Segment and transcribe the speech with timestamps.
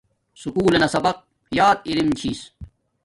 [0.41, 1.17] سکُول لنا سبق
[1.57, 2.39] یات ارم چھس